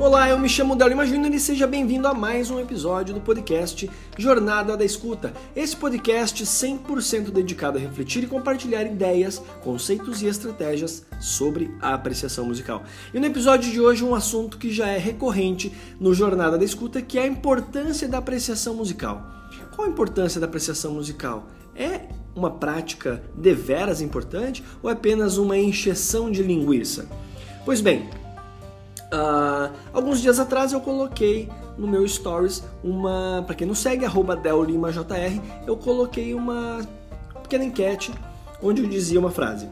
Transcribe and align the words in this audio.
Olá, 0.00 0.28
eu 0.28 0.38
me 0.38 0.48
chamo 0.48 0.76
Dario 0.76 0.92
Imagino 0.92 1.26
e 1.26 1.40
seja 1.40 1.66
bem-vindo 1.66 2.06
a 2.06 2.14
mais 2.14 2.52
um 2.52 2.60
episódio 2.60 3.12
do 3.12 3.20
podcast 3.20 3.90
Jornada 4.16 4.76
da 4.76 4.84
Escuta. 4.84 5.34
Esse 5.56 5.76
podcast 5.76 6.44
100% 6.44 7.32
dedicado 7.32 7.78
a 7.78 7.80
refletir 7.80 8.22
e 8.22 8.28
compartilhar 8.28 8.84
ideias, 8.84 9.42
conceitos 9.60 10.22
e 10.22 10.26
estratégias 10.26 11.04
sobre 11.18 11.74
a 11.80 11.94
apreciação 11.94 12.46
musical. 12.46 12.84
E 13.12 13.18
no 13.18 13.26
episódio 13.26 13.72
de 13.72 13.80
hoje 13.80 14.04
um 14.04 14.14
assunto 14.14 14.56
que 14.56 14.70
já 14.70 14.86
é 14.86 14.98
recorrente 14.98 15.72
no 15.98 16.14
Jornada 16.14 16.56
da 16.56 16.64
Escuta, 16.64 17.02
que 17.02 17.18
é 17.18 17.22
a 17.22 17.26
importância 17.26 18.06
da 18.06 18.18
apreciação 18.18 18.74
musical. 18.74 19.26
Qual 19.74 19.88
a 19.88 19.90
importância 19.90 20.40
da 20.40 20.46
apreciação 20.46 20.94
musical? 20.94 21.48
É 21.74 22.02
uma 22.36 22.52
prática 22.52 23.20
deveras 23.34 24.00
importante 24.00 24.62
ou 24.80 24.88
é 24.88 24.92
apenas 24.92 25.38
uma 25.38 25.58
encheção 25.58 26.30
de 26.30 26.44
linguiça? 26.44 27.08
Pois 27.64 27.80
bem, 27.80 28.08
Uh, 29.12 29.72
alguns 29.92 30.20
dias 30.20 30.38
atrás 30.38 30.72
eu 30.72 30.80
coloquei 30.80 31.48
no 31.78 31.86
meu 31.86 32.06
stories 32.06 32.62
uma, 32.84 33.42
para 33.46 33.54
quem 33.54 33.66
não 33.66 33.74
segue, 33.74 34.04
DelLimaJR, 34.42 35.40
eu 35.66 35.76
coloquei 35.76 36.34
uma 36.34 36.86
pequena 37.42 37.64
enquete 37.64 38.12
onde 38.62 38.82
eu 38.82 38.88
dizia 38.88 39.18
uma 39.18 39.30
frase. 39.30 39.68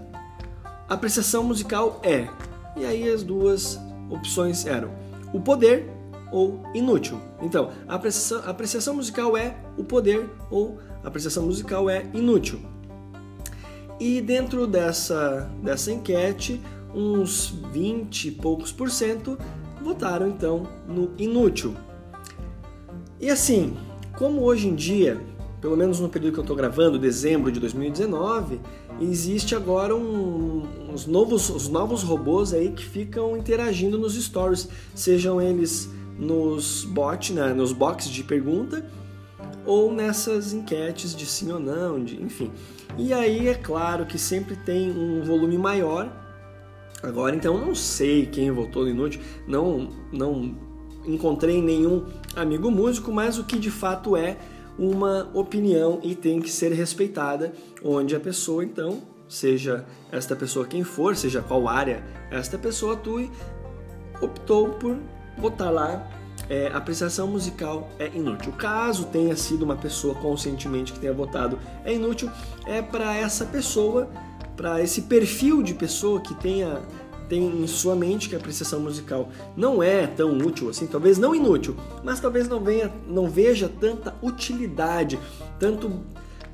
Apreciação 0.88 1.42
musical 1.42 2.00
é. 2.02 2.28
E 2.76 2.84
aí 2.84 3.10
as 3.10 3.22
duas 3.22 3.78
opções 4.08 4.64
eram 4.64 4.90
o 5.32 5.40
poder 5.40 5.90
ou 6.32 6.62
inútil. 6.74 7.20
Então, 7.42 7.70
a 7.88 7.96
apreciação, 7.96 8.48
apreciação 8.48 8.94
musical 8.94 9.36
é 9.36 9.56
o 9.76 9.84
poder 9.84 10.30
ou 10.50 10.78
a 11.02 11.08
apreciação 11.08 11.44
musical 11.44 11.90
é 11.90 12.06
inútil. 12.14 12.60
E 13.98 14.20
dentro 14.20 14.66
dessa, 14.66 15.50
dessa 15.62 15.90
enquete, 15.90 16.60
uns 16.96 17.54
20 17.72 18.28
e 18.28 18.30
poucos 18.30 18.72
por 18.72 18.90
cento 18.90 19.38
votaram 19.82 20.26
então 20.26 20.66
no 20.88 21.10
inútil. 21.18 21.74
E 23.20 23.28
assim, 23.28 23.76
como 24.16 24.42
hoje 24.42 24.66
em 24.66 24.74
dia, 24.74 25.20
pelo 25.60 25.76
menos 25.76 26.00
no 26.00 26.08
período 26.08 26.32
que 26.32 26.38
eu 26.40 26.42
estou 26.42 26.56
gravando, 26.56 26.98
dezembro 26.98 27.52
de 27.52 27.60
2019, 27.60 28.58
existe 29.00 29.54
agora 29.54 29.94
um, 29.94 30.62
uns 30.90 31.06
novos, 31.06 31.50
os 31.50 31.68
novos 31.68 32.02
robôs 32.02 32.54
aí 32.54 32.70
que 32.72 32.84
ficam 32.84 33.36
interagindo 33.36 33.98
nos 33.98 34.14
stories, 34.14 34.68
sejam 34.94 35.40
eles 35.40 35.90
nos 36.18 36.84
bots, 36.84 37.30
né, 37.30 37.52
nos 37.52 37.72
boxes 37.72 38.10
de 38.10 38.24
pergunta 38.24 38.84
ou 39.66 39.92
nessas 39.92 40.54
enquetes 40.54 41.14
de 41.14 41.26
sim 41.26 41.52
ou 41.52 41.60
não, 41.60 42.02
de, 42.02 42.22
enfim. 42.22 42.50
E 42.96 43.12
aí 43.12 43.48
é 43.48 43.54
claro 43.54 44.06
que 44.06 44.18
sempre 44.18 44.56
tem 44.56 44.90
um 44.90 45.22
volume 45.22 45.58
maior 45.58 46.25
Agora, 47.06 47.36
então, 47.36 47.56
não 47.56 47.72
sei 47.72 48.26
quem 48.26 48.50
votou 48.50 48.82
no 48.82 48.90
inútil, 48.90 49.20
não, 49.46 49.88
não 50.12 50.56
encontrei 51.06 51.62
nenhum 51.62 52.04
amigo 52.34 52.68
músico, 52.68 53.12
mas 53.12 53.38
o 53.38 53.44
que 53.44 53.60
de 53.60 53.70
fato 53.70 54.16
é 54.16 54.36
uma 54.76 55.30
opinião 55.32 56.00
e 56.02 56.16
tem 56.16 56.40
que 56.40 56.50
ser 56.50 56.72
respeitada, 56.72 57.52
onde 57.82 58.16
a 58.16 58.18
pessoa, 58.18 58.64
então, 58.64 59.00
seja 59.28 59.86
esta 60.10 60.34
pessoa 60.34 60.66
quem 60.66 60.82
for, 60.82 61.14
seja 61.14 61.40
qual 61.40 61.68
área 61.68 62.04
esta 62.28 62.58
pessoa 62.58 62.94
atue, 62.94 63.30
optou 64.20 64.70
por 64.70 64.96
botar 65.38 65.70
lá 65.70 66.10
é, 66.48 66.68
apreciação 66.74 67.28
musical 67.28 67.88
é 68.00 68.08
inútil. 68.08 68.52
Caso 68.52 69.06
tenha 69.06 69.36
sido 69.36 69.62
uma 69.62 69.76
pessoa 69.76 70.14
conscientemente 70.16 70.92
que 70.92 70.98
tenha 70.98 71.12
votado 71.12 71.56
é 71.84 71.94
inútil, 71.94 72.28
é 72.66 72.82
para 72.82 73.14
essa 73.14 73.44
pessoa 73.44 74.08
para 74.56 74.82
esse 74.82 75.02
perfil 75.02 75.62
de 75.62 75.74
pessoa 75.74 76.20
que 76.20 76.34
tenha 76.34 76.82
tem 77.28 77.44
em 77.62 77.66
sua 77.66 77.96
mente 77.96 78.28
que 78.28 78.34
a 78.34 78.38
apreciação 78.38 78.80
musical 78.80 79.28
não 79.56 79.82
é 79.82 80.06
tão 80.06 80.38
útil 80.38 80.68
assim, 80.68 80.86
talvez 80.86 81.18
não 81.18 81.34
inútil, 81.34 81.76
mas 82.04 82.20
talvez 82.20 82.48
não 82.48 82.62
venha, 82.62 82.92
não 83.08 83.28
veja 83.28 83.68
tanta 83.68 84.14
utilidade, 84.22 85.18
tanto 85.58 86.04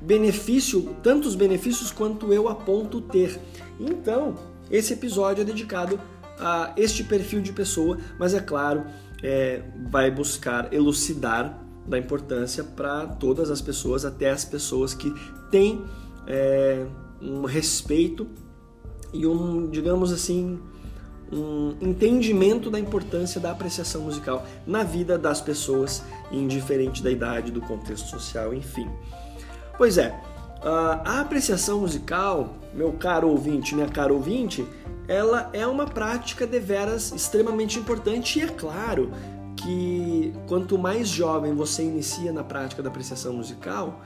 benefício, 0.01 0.95
tantos 1.01 1.35
benefícios 1.35 1.91
quanto 1.91 2.33
eu 2.33 2.49
aponto 2.49 3.01
ter. 3.01 3.39
Então, 3.79 4.35
esse 4.69 4.93
episódio 4.93 5.41
é 5.41 5.45
dedicado 5.45 5.99
a 6.39 6.73
este 6.75 7.03
perfil 7.03 7.41
de 7.41 7.53
pessoa, 7.53 7.97
mas 8.17 8.33
é 8.33 8.39
claro, 8.39 8.83
é, 9.21 9.61
vai 9.89 10.09
buscar 10.09 10.73
elucidar 10.73 11.61
da 11.87 11.97
importância 11.97 12.63
para 12.63 13.05
todas 13.05 13.51
as 13.51 13.61
pessoas, 13.61 14.05
até 14.05 14.29
as 14.29 14.43
pessoas 14.43 14.93
que 14.93 15.13
têm 15.51 15.83
é, 16.25 16.85
um 17.23 17.45
respeito 17.45 18.27
e 19.13 19.25
um, 19.25 19.69
digamos 19.69 20.11
assim, 20.11 20.59
um 21.31 21.75
entendimento 21.81 22.69
da 22.69 22.79
importância 22.79 23.39
da 23.39 23.51
apreciação 23.51 24.01
musical 24.01 24.45
na 24.67 24.83
vida 24.83 25.17
das 25.17 25.39
pessoas, 25.39 26.03
indiferente 26.31 27.01
da 27.01 27.09
idade, 27.09 27.51
do 27.51 27.61
contexto 27.61 28.09
social, 28.09 28.53
enfim. 28.53 28.89
Pois 29.77 29.97
é, 29.97 30.19
a 30.61 31.21
apreciação 31.21 31.79
musical, 31.79 32.55
meu 32.73 32.93
caro 32.93 33.29
ouvinte, 33.29 33.73
minha 33.73 33.87
cara 33.87 34.13
ouvinte, 34.13 34.65
ela 35.07 35.49
é 35.53 35.65
uma 35.65 35.85
prática 35.85 36.45
deveras 36.45 37.11
extremamente 37.11 37.79
importante 37.79 38.39
e 38.39 38.43
é 38.43 38.47
claro 38.47 39.11
que 39.57 40.33
quanto 40.47 40.77
mais 40.77 41.07
jovem 41.07 41.53
você 41.53 41.83
inicia 41.83 42.31
na 42.31 42.43
prática 42.43 42.81
da 42.81 42.89
apreciação 42.89 43.33
musical, 43.33 44.01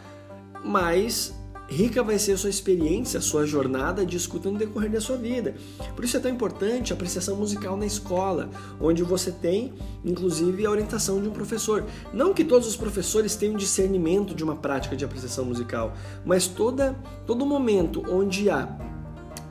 mais 0.64 1.34
rica 1.68 2.02
vai 2.02 2.18
ser 2.18 2.34
a 2.34 2.38
sua 2.38 2.50
experiência, 2.50 3.20
a 3.20 3.22
sua 3.22 3.46
jornada 3.46 4.06
de 4.06 4.16
escuta 4.16 4.50
no 4.50 4.58
decorrer 4.58 4.90
da 4.90 5.02
sua 5.02 5.18
vida. 5.18 5.56
Por 5.96 6.06
isso 6.06 6.18
é 6.18 6.20
tão 6.20 6.32
importante 6.32 6.94
a 6.94 6.96
apreciação 6.96 7.36
musical 7.36 7.76
na 7.76 7.86
escola, 7.86 8.50
onde 8.80 9.04
você 9.04 9.32
tem, 9.32 9.74
inclusive, 10.04 10.66
a 10.66 10.72
orientação 10.72 11.22
de 11.22 11.28
um 11.28 11.32
professor. 11.32 11.86
Não 12.14 12.34
que 12.34 12.44
todos 12.44 12.68
os 12.68 12.76
professores 12.76 13.36
tenham 13.36 13.56
discernimento 13.56 14.34
de 14.34 14.44
uma 14.44 14.56
prática 14.56 14.96
de 14.96 15.04
apreciação 15.04 15.46
musical, 15.46 15.94
mas 16.26 16.48
toda, 16.48 16.96
todo 17.26 17.46
momento 17.46 18.04
onde 18.10 18.50
há 18.50 18.70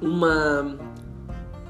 uma, 0.01 0.77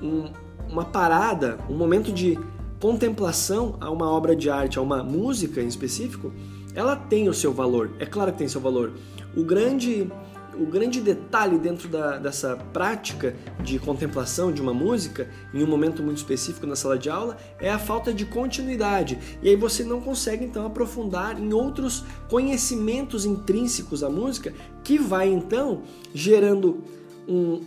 um, 0.03 0.31
uma 0.69 0.85
parada, 0.85 1.59
um 1.69 1.75
momento 1.75 2.13
de 2.13 2.39
contemplação 2.81 3.77
a 3.81 3.91
uma 3.91 4.09
obra 4.09 4.37
de 4.37 4.51
arte, 4.51 4.79
a 4.79 4.83
uma 4.83 5.03
música 5.03 5.61
em 5.61 5.67
específico, 5.67 6.33
ela 6.75 6.95
tem 6.95 7.29
o 7.29 7.35
seu 7.35 7.53
valor. 7.53 7.93
É 7.99 8.07
claro 8.07 8.33
que 8.33 8.39
tem 8.39 8.49
seu 8.49 8.61
valor. 8.61 8.93
O 9.35 9.43
grande 9.43 10.11
o 10.59 10.67
grande 10.67 11.01
detalhe 11.01 11.59
dentro 11.59 11.89
da, 11.89 12.19
dessa 12.19 12.57
prática 12.73 13.35
de 13.63 13.79
contemplação 13.79 14.53
de 14.53 14.61
uma 14.61 14.73
música, 14.75 15.29
em 15.53 15.63
um 15.63 15.67
momento 15.67 16.03
muito 16.03 16.19
específico 16.19 16.67
na 16.67 16.77
sala 16.77 16.99
de 16.99 17.11
aula, 17.11 17.37
é 17.59 17.71
a 17.71 17.79
falta 17.79 18.13
de 18.13 18.25
continuidade. 18.25 19.19
E 19.43 19.49
aí 19.49 19.57
você 19.57 19.85
não 19.85 20.01
consegue 20.01 20.45
então 20.45 20.67
aprofundar 20.67 21.41
em 21.41 21.53
outros 21.53 22.05
conhecimentos 22.29 23.25
intrínsecos 23.25 24.03
à 24.03 24.09
música, 24.09 24.53
que 24.83 24.99
vai 24.99 25.29
então 25.29 25.83
gerando 26.15 26.83
um, 27.29 27.61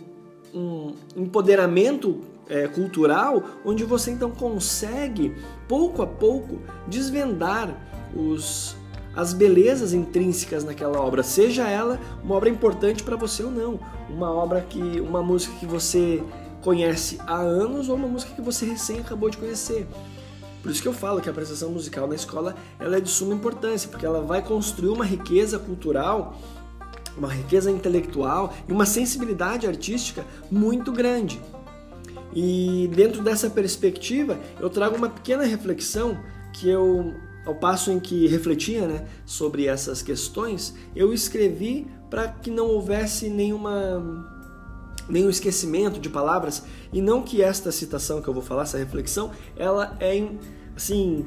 um 0.54 0.94
empoderamento 1.16 2.20
é, 2.48 2.66
cultural, 2.66 3.42
onde 3.64 3.84
você 3.84 4.10
então 4.10 4.30
consegue 4.30 5.36
pouco 5.68 6.02
a 6.02 6.06
pouco 6.06 6.60
desvendar 6.88 7.88
os 8.14 8.76
as 9.14 9.32
belezas 9.32 9.92
intrínsecas 9.92 10.64
naquela 10.64 11.00
obra, 11.00 11.22
seja 11.22 11.68
ela 11.68 11.98
uma 12.22 12.34
obra 12.34 12.48
importante 12.48 13.02
para 13.02 13.16
você 13.16 13.42
ou 13.42 13.50
não, 13.50 13.80
uma 14.08 14.30
obra 14.32 14.60
que 14.60 15.00
uma 15.00 15.22
música 15.22 15.54
que 15.58 15.66
você 15.66 16.22
conhece 16.62 17.18
há 17.26 17.36
anos 17.36 17.88
ou 17.88 17.96
uma 17.96 18.08
música 18.08 18.32
que 18.34 18.42
você 18.42 18.64
recém 18.66 19.00
acabou 19.00 19.30
de 19.30 19.36
conhecer. 19.36 19.86
Por 20.62 20.70
isso 20.70 20.82
que 20.82 20.88
eu 20.88 20.92
falo 20.92 21.20
que 21.20 21.28
a 21.28 21.32
apreciação 21.32 21.70
musical 21.70 22.06
na 22.06 22.14
escola 22.14 22.54
ela 22.78 22.96
é 22.96 23.00
de 23.00 23.08
suma 23.08 23.34
importância, 23.34 23.88
porque 23.88 24.04
ela 24.04 24.20
vai 24.20 24.42
construir 24.42 24.90
uma 24.90 25.04
riqueza 25.04 25.58
cultural, 25.58 26.36
uma 27.16 27.32
riqueza 27.32 27.70
intelectual 27.70 28.52
e 28.68 28.72
uma 28.72 28.84
sensibilidade 28.84 29.66
artística 29.66 30.24
muito 30.50 30.92
grande. 30.92 31.40
E 32.32 32.88
dentro 32.94 33.22
dessa 33.22 33.50
perspectiva, 33.50 34.38
eu 34.60 34.70
trago 34.70 34.96
uma 34.96 35.08
pequena 35.08 35.44
reflexão 35.44 36.18
que 36.52 36.68
eu 36.68 37.14
ao 37.44 37.54
passo 37.54 37.90
em 37.90 37.98
que 37.98 38.26
refletia 38.26 38.86
né, 38.86 39.06
sobre 39.24 39.66
essas 39.66 40.02
questões, 40.02 40.74
eu 40.94 41.12
escrevi 41.12 41.86
para 42.08 42.28
que 42.28 42.50
não 42.50 42.66
houvesse 42.66 43.28
nenhuma 43.28 44.38
nenhum 45.08 45.28
esquecimento 45.28 45.98
de 45.98 46.08
palavras 46.08 46.62
e 46.92 47.02
não 47.02 47.22
que 47.22 47.42
esta 47.42 47.72
citação 47.72 48.22
que 48.22 48.28
eu 48.28 48.34
vou 48.34 48.42
falar, 48.42 48.62
essa 48.62 48.78
reflexão, 48.78 49.32
ela 49.56 49.96
é 49.98 50.24
assim 50.76 51.26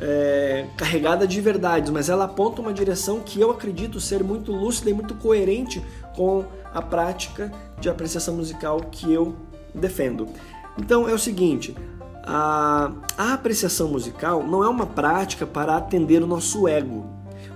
é, 0.00 0.68
carregada 0.76 1.26
de 1.26 1.40
verdades, 1.40 1.90
mas 1.90 2.08
ela 2.08 2.24
aponta 2.24 2.60
uma 2.60 2.72
direção 2.72 3.20
que 3.20 3.40
eu 3.40 3.50
acredito 3.50 4.00
ser 4.00 4.22
muito 4.22 4.52
lúcida 4.52 4.90
e 4.90 4.94
muito 4.94 5.14
coerente 5.14 5.82
com 6.14 6.44
a 6.72 6.82
prática 6.82 7.52
de 7.80 7.88
apreciação 7.88 8.34
musical 8.34 8.80
que 8.90 9.12
eu 9.12 9.34
defendo. 9.74 10.28
Então 10.78 11.08
é 11.08 11.12
o 11.12 11.18
seguinte, 11.18 11.74
a, 12.26 12.90
a 13.18 13.34
apreciação 13.34 13.88
musical 13.88 14.42
não 14.42 14.64
é 14.64 14.68
uma 14.68 14.86
prática 14.86 15.46
para 15.46 15.76
atender 15.76 16.22
o 16.22 16.26
nosso 16.26 16.66
ego, 16.66 17.04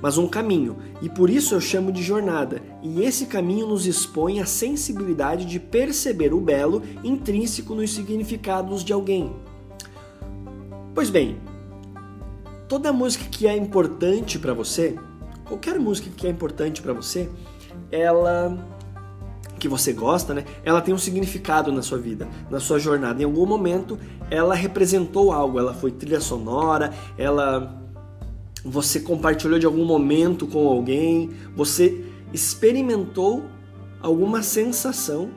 mas 0.02 0.18
um 0.18 0.28
caminho, 0.28 0.76
e 1.00 1.08
por 1.08 1.30
isso 1.30 1.54
eu 1.54 1.60
chamo 1.60 1.90
de 1.90 2.02
jornada. 2.02 2.62
E 2.82 3.02
esse 3.02 3.26
caminho 3.26 3.66
nos 3.66 3.86
expõe 3.86 4.40
à 4.40 4.46
sensibilidade 4.46 5.46
de 5.46 5.58
perceber 5.58 6.34
o 6.34 6.40
belo 6.40 6.82
intrínseco 7.02 7.74
nos 7.74 7.92
significados 7.94 8.84
de 8.84 8.92
alguém. 8.92 9.34
Pois 10.94 11.08
bem, 11.10 11.40
toda 12.68 12.92
música 12.92 13.24
que 13.30 13.46
é 13.46 13.56
importante 13.56 14.38
para 14.38 14.52
você, 14.52 14.96
qualquer 15.46 15.78
música 15.80 16.10
que 16.14 16.26
é 16.26 16.30
importante 16.30 16.82
para 16.82 16.92
você, 16.92 17.28
ela 17.90 18.56
que 19.58 19.68
você 19.68 19.92
gosta, 19.92 20.32
né? 20.32 20.44
Ela 20.64 20.80
tem 20.80 20.94
um 20.94 20.98
significado 20.98 21.72
na 21.72 21.82
sua 21.82 21.98
vida, 21.98 22.28
na 22.50 22.60
sua 22.60 22.78
jornada. 22.78 23.20
Em 23.20 23.24
algum 23.24 23.46
momento, 23.46 23.98
ela 24.30 24.54
representou 24.54 25.32
algo. 25.32 25.58
Ela 25.58 25.74
foi 25.74 25.90
trilha 25.90 26.20
sonora. 26.20 26.92
Ela 27.16 27.76
você 28.64 29.00
compartilhou 29.00 29.58
de 29.58 29.66
algum 29.66 29.84
momento 29.84 30.46
com 30.46 30.68
alguém. 30.68 31.30
Você 31.54 32.04
experimentou 32.32 33.44
alguma 34.00 34.42
sensação 34.42 35.30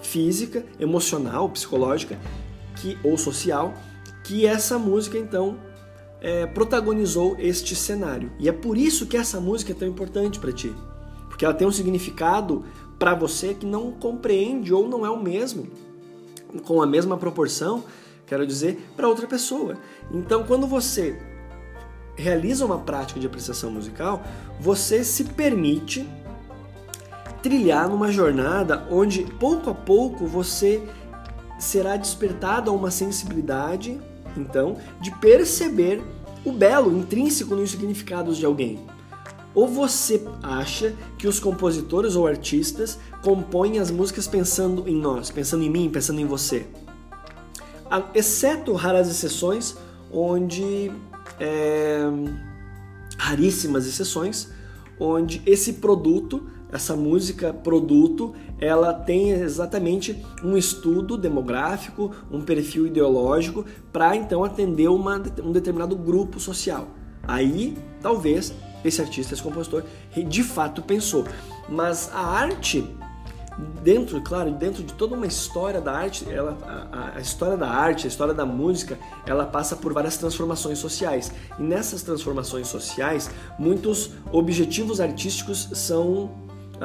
física, 0.00 0.64
emocional, 0.80 1.48
psicológica, 1.48 2.18
que 2.76 2.98
ou 3.04 3.16
social, 3.16 3.74
que 4.24 4.46
essa 4.46 4.78
música 4.78 5.18
então 5.18 5.56
é, 6.20 6.46
protagonizou 6.46 7.36
este 7.38 7.74
cenário. 7.74 8.32
E 8.38 8.48
é 8.48 8.52
por 8.52 8.76
isso 8.76 9.06
que 9.06 9.16
essa 9.16 9.40
música 9.40 9.72
é 9.72 9.74
tão 9.74 9.88
importante 9.88 10.38
para 10.38 10.52
ti, 10.52 10.72
porque 11.28 11.44
ela 11.44 11.54
tem 11.54 11.66
um 11.66 11.72
significado 11.72 12.64
para 13.02 13.16
você 13.16 13.52
que 13.52 13.66
não 13.66 13.90
compreende 13.90 14.72
ou 14.72 14.88
não 14.88 15.04
é 15.04 15.10
o 15.10 15.20
mesmo, 15.20 15.66
com 16.64 16.80
a 16.80 16.86
mesma 16.86 17.16
proporção, 17.16 17.82
quero 18.24 18.46
dizer, 18.46 18.80
para 18.94 19.08
outra 19.08 19.26
pessoa. 19.26 19.76
Então, 20.12 20.44
quando 20.44 20.68
você 20.68 21.20
realiza 22.14 22.64
uma 22.64 22.78
prática 22.78 23.18
de 23.18 23.26
apreciação 23.26 23.72
musical, 23.72 24.22
você 24.60 25.02
se 25.02 25.24
permite 25.24 26.08
trilhar 27.42 27.88
numa 27.88 28.12
jornada 28.12 28.86
onde 28.88 29.24
pouco 29.24 29.68
a 29.68 29.74
pouco 29.74 30.24
você 30.24 30.80
será 31.58 31.96
despertado 31.96 32.70
a 32.70 32.72
uma 32.72 32.92
sensibilidade, 32.92 34.00
então, 34.36 34.76
de 35.00 35.10
perceber 35.16 36.00
o 36.44 36.52
belo 36.52 36.96
intrínseco 36.96 37.56
nos 37.56 37.72
significados 37.72 38.36
de 38.36 38.46
alguém. 38.46 38.78
Ou 39.54 39.68
você 39.68 40.24
acha 40.42 40.94
que 41.18 41.28
os 41.28 41.38
compositores 41.38 42.16
ou 42.16 42.26
artistas 42.26 42.98
compõem 43.22 43.78
as 43.78 43.90
músicas 43.90 44.26
pensando 44.26 44.88
em 44.88 44.96
nós, 44.96 45.30
pensando 45.30 45.62
em 45.62 45.70
mim, 45.70 45.90
pensando 45.90 46.20
em 46.20 46.26
você? 46.26 46.66
Exceto 48.14 48.72
raras 48.72 49.08
exceções, 49.08 49.76
onde. 50.10 50.90
É, 51.38 52.06
raríssimas 53.22 53.86
exceções, 53.86 54.48
onde 54.98 55.40
esse 55.46 55.74
produto, 55.74 56.42
essa 56.72 56.96
música 56.96 57.52
produto, 57.52 58.34
ela 58.58 58.92
tem 58.92 59.30
exatamente 59.30 60.24
um 60.42 60.56
estudo 60.56 61.16
demográfico, 61.16 62.10
um 62.30 62.40
perfil 62.40 62.86
ideológico, 62.86 63.64
para 63.92 64.16
então 64.16 64.42
atender 64.42 64.88
uma, 64.88 65.22
um 65.42 65.52
determinado 65.52 65.94
grupo 65.94 66.40
social. 66.40 66.88
Aí, 67.22 67.78
talvez, 68.00 68.52
esse 68.84 69.00
artista, 69.00 69.34
esse 69.34 69.42
compositor, 69.42 69.84
de 70.14 70.42
fato 70.42 70.82
pensou. 70.82 71.24
Mas 71.68 72.10
a 72.12 72.20
arte, 72.20 72.86
dentro, 73.82 74.20
claro, 74.20 74.50
dentro 74.52 74.82
de 74.82 74.92
toda 74.94 75.14
uma 75.14 75.26
história 75.26 75.80
da 75.80 75.92
arte, 75.92 76.28
ela, 76.30 76.56
a, 76.92 77.16
a, 77.16 77.20
história 77.20 77.56
da 77.56 77.68
arte, 77.68 78.06
a 78.06 78.08
história 78.08 78.34
da 78.34 78.46
música, 78.46 78.98
ela 79.26 79.46
passa 79.46 79.76
por 79.76 79.92
várias 79.92 80.16
transformações 80.16 80.78
sociais. 80.78 81.32
E 81.58 81.62
nessas 81.62 82.02
transformações 82.02 82.68
sociais, 82.68 83.30
muitos 83.58 84.10
objetivos 84.32 85.00
artísticos 85.00 85.68
são 85.72 86.30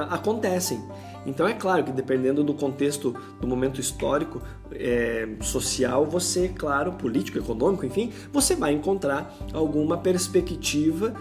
acontecem. 0.10 0.80
Então 1.26 1.48
é 1.48 1.54
claro 1.54 1.84
que 1.84 1.92
dependendo 1.92 2.44
do 2.44 2.54
contexto, 2.54 3.16
do 3.42 3.48
momento 3.48 3.82
histórico, 3.82 4.42
é, 4.72 5.28
social, 5.42 6.06
você, 6.06 6.48
claro, 6.48 6.94
político, 6.94 7.38
econômico, 7.38 7.86
enfim, 7.86 8.14
você 8.32 8.56
vai 8.56 8.74
encontrar 8.74 9.36
alguma 9.54 9.98
perspectiva 9.98 11.14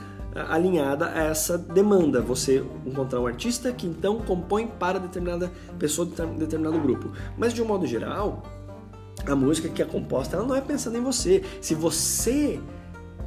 alinhada 0.48 1.10
a 1.14 1.24
essa 1.24 1.56
demanda. 1.56 2.20
Você 2.20 2.64
encontrar 2.84 3.20
um 3.20 3.26
artista 3.26 3.72
que 3.72 3.86
então 3.86 4.18
compõe 4.18 4.66
para 4.66 4.98
determinada 4.98 5.50
pessoa, 5.78 6.06
determinado 6.06 6.80
grupo. 6.80 7.10
Mas 7.36 7.52
de 7.52 7.62
um 7.62 7.66
modo 7.66 7.86
geral, 7.86 8.42
a 9.26 9.34
música 9.34 9.68
que 9.68 9.82
é 9.82 9.84
composta, 9.84 10.36
ela 10.36 10.46
não 10.46 10.54
é 10.54 10.60
pensando 10.60 10.96
em 10.96 11.02
você. 11.02 11.42
Se 11.60 11.74
você 11.74 12.60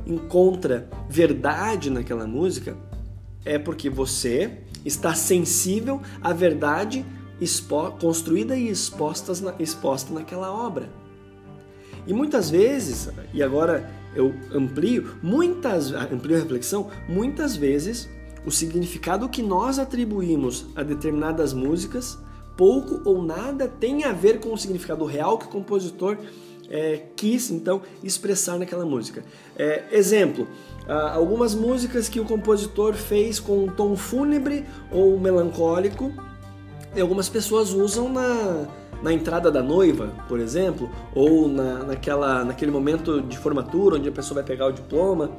encontra 0.06 0.90
verdade 1.10 1.90
naquela 1.90 2.26
música, 2.26 2.76
é 3.46 3.58
porque 3.58 3.90
você 3.90 4.64
está 4.86 5.14
sensível 5.14 6.02
à 6.22 6.34
verdade 6.34 7.06
construída 8.00 8.56
e 8.56 8.68
exposta, 8.68 9.32
exposta 9.60 10.14
naquela 10.14 10.52
obra. 10.52 10.90
E 12.06 12.14
muitas 12.14 12.50
vezes, 12.50 13.10
e 13.34 13.42
agora 13.42 13.90
eu 14.16 14.34
amplio, 14.54 15.16
muitas, 15.22 15.92
amplio 15.94 16.38
a 16.38 16.40
reflexão, 16.40 16.90
muitas 17.08 17.56
vezes 17.56 18.10
o 18.46 18.52
significado 18.52 19.28
que 19.30 19.42
nós 19.42 19.80
atribuímos 19.80 20.68
a 20.76 20.84
determinadas 20.84 21.54
músicas 21.54 22.18
pouco 22.56 23.02
ou 23.06 23.24
nada 23.24 23.68
tem 23.68 24.04
a 24.04 24.12
ver 24.12 24.40
com 24.40 24.54
o 24.54 24.58
significado 24.58 25.06
real 25.06 25.38
que 25.38 25.46
o 25.46 25.50
compositor 25.50 26.18
é, 26.70 27.04
quis 27.16 27.50
então 27.50 27.82
expressar 28.04 28.58
naquela 28.60 28.86
música. 28.86 29.24
É, 29.58 29.86
exemplo, 29.92 30.48
algumas 31.14 31.54
músicas 31.56 32.10
que 32.10 32.20
o 32.20 32.26
compositor 32.26 32.94
fez 32.96 33.40
com 33.40 33.66
um 33.66 33.68
tom 33.68 33.96
fúnebre 33.96 34.66
ou 34.92 35.20
melancólico, 35.20 36.12
e 36.96 37.00
algumas 37.00 37.30
pessoas 37.30 37.72
usam 37.72 38.12
na, 38.12 38.68
na 39.02 39.14
entrada 39.14 39.52
da 39.52 39.64
noiva, 39.64 40.14
por 40.28 40.40
exemplo, 40.40 40.90
ou 41.16 41.48
na, 41.48 41.84
naquela, 41.84 42.44
naquele 42.44 42.72
momento 42.72 43.22
de 43.22 43.38
formatura 43.38 43.96
onde 43.96 44.10
a 44.10 44.12
pessoa 44.12 44.36
vai 44.36 44.44
pegar 44.44 44.68
o 44.68 44.72
diploma. 44.72 45.32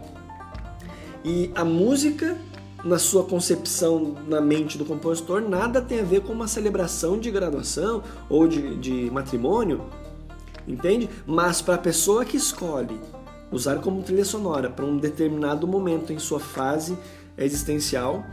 E 1.24 1.50
a 1.54 1.64
música, 1.64 2.36
na 2.82 2.98
sua 2.98 3.24
concepção 3.24 4.14
na 4.26 4.40
mente 4.40 4.78
do 4.78 4.84
compositor, 4.84 5.42
nada 5.42 5.82
tem 5.82 6.00
a 6.00 6.04
ver 6.04 6.22
com 6.22 6.32
uma 6.32 6.48
celebração 6.48 7.18
de 7.18 7.30
graduação 7.30 8.02
ou 8.28 8.48
de, 8.48 8.76
de 8.76 9.10
matrimônio, 9.10 9.82
entende? 10.66 11.08
Mas 11.26 11.60
para 11.60 11.74
a 11.74 11.78
pessoa 11.78 12.24
que 12.24 12.36
escolhe 12.36 12.98
usar 13.52 13.80
como 13.80 14.02
trilha 14.02 14.24
sonora 14.24 14.70
para 14.70 14.84
um 14.84 14.96
determinado 14.96 15.66
momento 15.66 16.12
em 16.12 16.18
sua 16.18 16.40
fase 16.40 16.96
existencial, 17.36 18.24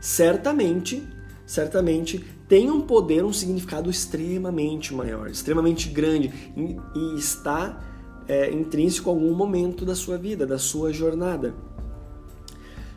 certamente, 0.00 1.02
certamente 1.44 2.24
tem 2.48 2.70
um 2.70 2.80
poder, 2.80 3.24
um 3.24 3.32
significado 3.32 3.90
extremamente 3.90 4.94
maior, 4.94 5.28
extremamente 5.28 5.88
grande 5.88 6.32
e 6.56 7.18
está 7.18 7.80
é, 8.28 8.50
intrínseco 8.52 9.10
a 9.10 9.12
algum 9.12 9.34
momento 9.34 9.84
da 9.84 9.94
sua 9.94 10.16
vida, 10.16 10.46
da 10.46 10.58
sua 10.58 10.92
jornada. 10.92 11.54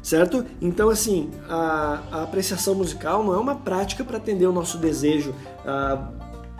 Certo? 0.01 0.45
Então, 0.62 0.89
assim, 0.89 1.29
a, 1.50 2.03
a 2.12 2.24
apreciação 2.24 2.74
musical 2.74 3.24
não 3.24 3.33
é 3.33 3.38
uma 3.38 3.55
prática 3.55 4.03
para 4.03 4.17
atender 4.17 4.45
o 4.45 4.53
nosso 4.53 4.77
desejo 4.77 5.35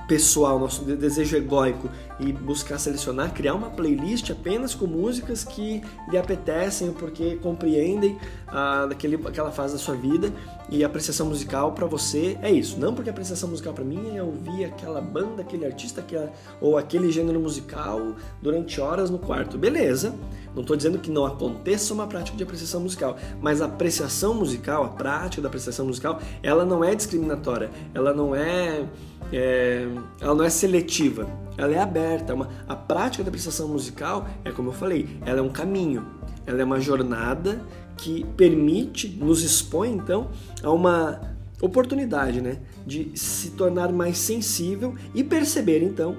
pessoal, 0.10 0.58
nosso 0.58 0.84
desejo 0.84 1.38
egóico 1.38 1.88
e 2.20 2.34
buscar 2.34 2.80
selecionar, 2.80 3.32
criar 3.32 3.54
uma 3.54 3.70
playlist 3.70 4.32
apenas 4.32 4.74
com 4.74 4.88
músicas 4.88 5.44
que 5.44 5.84
lhe 6.10 6.18
apetecem 6.18 6.92
porque 6.92 7.36
compreendem 7.36 8.18
ah, 8.48 8.90
aquela 9.28 9.52
fase 9.52 9.74
da 9.74 9.80
sua 9.80 9.94
vida 9.94 10.34
e 10.68 10.84
a 10.84 10.88
apreciação 10.88 11.28
musical 11.28 11.74
para 11.74 11.86
você 11.86 12.38
é 12.42 12.52
isso. 12.52 12.80
Não 12.80 12.94
porque 12.94 13.10
a 13.10 13.14
apreciação 13.14 13.50
musical 13.50 13.72
para 13.72 13.84
mim 13.84 14.16
é 14.16 14.24
ouvir 14.24 14.66
aquela 14.66 15.00
banda, 15.00 15.44
aquele 15.44 15.66
artista 15.66 16.02
que 16.02 16.16
é, 16.16 16.32
ou 16.60 16.76
aquele 16.76 17.12
gênero 17.12 17.40
musical 17.40 18.16
durante 18.42 18.82
horas 18.82 19.12
no 19.12 19.20
quarto. 19.20 19.60
Beleza, 19.60 20.16
não 20.56 20.62
estou 20.62 20.76
dizendo 20.76 20.98
que 20.98 21.12
não 21.12 21.26
aconteça 21.26 21.94
uma 21.94 22.08
prática 22.08 22.36
de 22.36 22.44
apreciação 22.44 22.82
musical, 22.82 23.16
mas 23.40 23.62
a 23.62 23.66
apreciação 23.66 24.34
musical, 24.34 24.84
a 24.84 24.90
prática 24.90 25.42
da 25.42 25.48
apreciação 25.48 25.86
musical, 25.86 26.20
ela 26.42 26.66
não 26.66 26.84
é 26.84 26.96
discriminatória, 26.96 27.70
ela 27.94 28.14
não 28.14 28.36
é, 28.36 28.86
é 29.32 29.88
ela 30.20 30.36
não 30.36 30.44
é 30.44 30.50
seletiva, 30.50 31.28
ela 31.58 31.74
é 31.74 31.80
aberta. 31.80 32.32
É 32.32 32.36
uma, 32.36 32.50
a 32.68 32.76
prática 32.76 33.24
da 33.24 33.30
apreciação 33.30 33.68
musical 33.68 34.28
é 34.44 34.52
como 34.52 34.70
eu 34.70 34.74
falei, 34.74 35.08
ela 35.26 35.40
é 35.40 35.42
um 35.42 35.50
caminho, 35.50 36.06
ela 36.46 36.62
é 36.62 36.64
uma 36.64 36.80
jornada 36.80 37.62
que 37.98 38.26
permite, 38.38 39.08
nos 39.08 39.44
expõe 39.44 39.92
então 39.92 40.30
a 40.64 40.72
uma 40.72 41.22
oportunidade, 41.62 42.40
né, 42.40 42.60
de 42.88 43.12
se 43.16 43.52
tornar 43.52 43.92
mais 43.92 44.18
sensível 44.18 44.96
e 45.14 45.24
perceber 45.24 45.84
então 45.84 46.16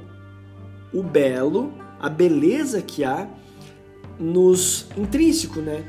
o 0.92 1.02
belo, 1.02 1.72
a 1.98 2.08
beleza 2.08 2.82
que 2.82 3.04
há 3.04 3.26
nos 4.18 4.86
intrínseco, 4.96 5.60
né? 5.60 5.84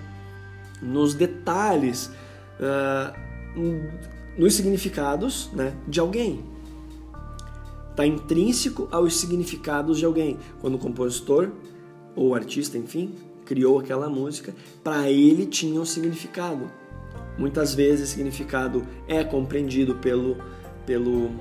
nos 0.82 1.14
detalhes, 1.14 2.10
uh, 2.60 3.14
nos 4.38 4.56
significados 4.56 5.52
né? 5.54 5.74
de 5.88 6.00
alguém. 6.00 6.44
Está 7.92 8.06
intrínseco 8.06 8.88
aos 8.92 9.18
significados 9.18 10.00
de 10.00 10.06
alguém. 10.06 10.38
Quando 10.60 10.76
o 10.76 10.80
compositor 10.80 11.52
ou 12.16 12.34
artista, 12.34 12.78
enfim, 12.78 13.16
criou 13.46 13.80
aquela 13.80 14.10
música, 14.10 14.56
para 14.84 15.10
ele 15.10 15.46
tinha 15.46 15.80
um 15.80 15.86
significado. 15.86 16.72
Muitas 17.38 17.74
vezes 17.74 18.02
esse 18.02 18.14
significado 18.14 18.86
é 19.08 19.24
compreendido 19.24 19.96
pelo, 19.96 20.38
pelo 20.86 21.32